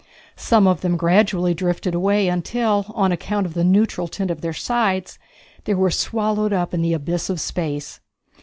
[0.35, 4.51] Some of them gradually drifted away, until, on account of the neutral tint of their
[4.51, 5.19] sides,
[5.65, 7.99] they were swallowed up in the abyss of space.